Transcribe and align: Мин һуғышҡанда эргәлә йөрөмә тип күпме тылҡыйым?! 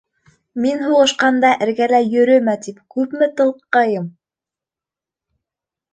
Мин 0.63 0.79
һуғышҡанда 0.85 1.51
эргәлә 1.65 1.99
йөрөмә 2.15 2.57
тип 2.65 2.81
күпме 2.97 3.31
тылҡыйым?! 3.43 4.11